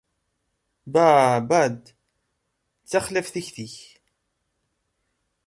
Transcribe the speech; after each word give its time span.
Baa 0.93 1.27
bab! 1.49 1.79
D 2.83 2.87
taxlaft 2.91 3.33
tikti-k. 3.33 3.75